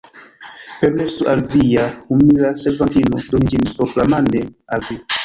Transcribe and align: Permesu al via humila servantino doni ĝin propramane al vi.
Permesu 0.79 1.27
al 1.33 1.43
via 1.51 1.83
humila 2.13 2.53
servantino 2.63 3.21
doni 3.35 3.53
ĝin 3.53 3.69
propramane 3.75 4.43
al 4.79 4.87
vi. 4.89 4.99